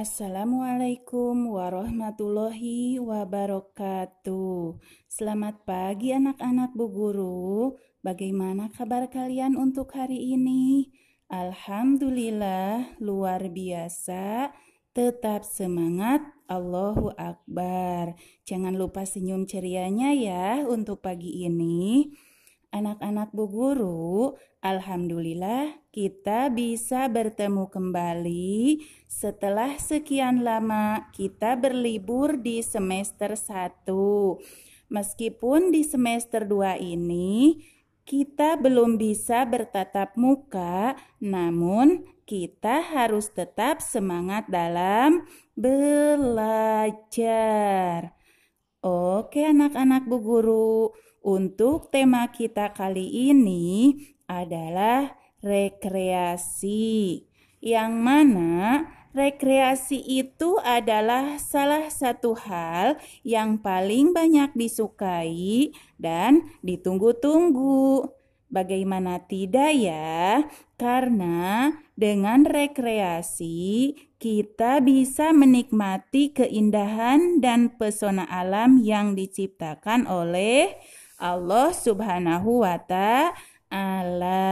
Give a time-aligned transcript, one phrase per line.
[0.00, 4.80] Assalamualaikum warahmatullahi wabarakatuh.
[5.04, 7.76] Selamat pagi anak-anak Bu Guru.
[8.00, 10.88] Bagaimana kabar kalian untuk hari ini?
[11.28, 14.56] Alhamdulillah luar biasa.
[14.96, 18.16] Tetap semangat, Allahu Akbar.
[18.48, 22.08] Jangan lupa senyum cerianya ya untuk pagi ini.
[22.70, 33.34] Anak-anak Bu Guru, alhamdulillah kita bisa bertemu kembali setelah sekian lama kita berlibur di semester
[33.34, 33.90] 1.
[34.86, 37.58] Meskipun di semester 2 ini
[38.06, 45.26] kita belum bisa bertatap muka, namun kita harus tetap semangat dalam
[45.58, 47.00] belajar.
[48.80, 53.92] Oke anak-anak Bu Guru, untuk tema kita kali ini
[54.24, 57.28] adalah rekreasi.
[57.60, 68.19] Yang mana rekreasi itu adalah salah satu hal yang paling banyak disukai dan ditunggu-tunggu.
[68.50, 70.42] Bagaimana tidak ya?
[70.74, 80.74] Karena dengan rekreasi kita bisa menikmati keindahan dan pesona alam yang diciptakan oleh
[81.22, 84.42] Allah Subhanahu wa taala.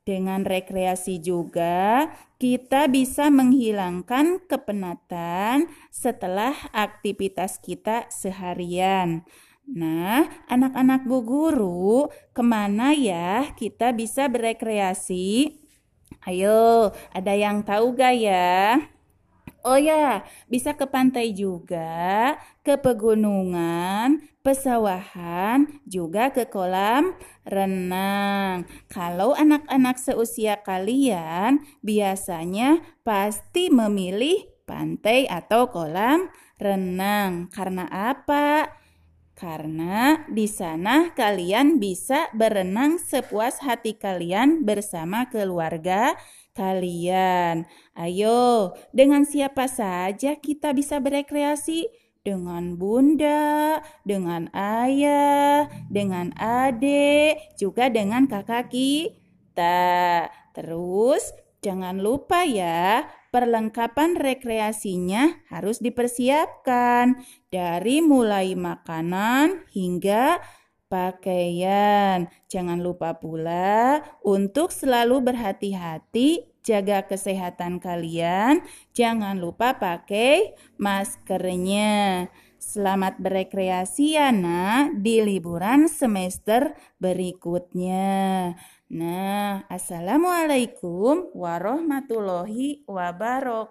[0.00, 2.08] Dengan rekreasi juga
[2.40, 9.28] kita bisa menghilangkan kepenatan setelah aktivitas kita seharian.
[9.70, 15.62] Nah, anak-anak Bu Guru, ke mana ya kita bisa berekreasi?
[16.26, 18.82] Ayo, ada yang tahu gak ya?
[19.62, 22.34] Oh ya, bisa ke pantai juga,
[22.66, 27.14] ke pegunungan, pesawahan, juga ke kolam
[27.46, 28.66] renang.
[28.90, 36.26] Kalau anak-anak seusia kalian biasanya pasti memilih pantai atau kolam
[36.56, 37.52] renang.
[37.52, 38.79] Karena apa?
[39.40, 46.12] Karena di sana kalian bisa berenang sepuas hati kalian bersama keluarga
[46.52, 47.64] kalian.
[47.96, 51.88] Ayo, dengan siapa saja kita bisa berekreasi?
[52.20, 60.28] Dengan bunda, dengan ayah, dengan adik, juga dengan kakak kita.
[60.52, 61.32] Terus,
[61.64, 70.42] jangan lupa ya, perlengkapan rekreasinya harus dipersiapkan dari mulai makanan hingga
[70.90, 72.26] pakaian.
[72.50, 78.66] Jangan lupa pula untuk selalu berhati-hati jaga kesehatan kalian.
[78.92, 82.28] Jangan lupa pakai maskernya.
[82.60, 88.52] Selamat berekreasi ya nak di liburan semester berikutnya.
[88.90, 93.70] Nah, Assalamualaikum warahmatullahi wabarakatuh.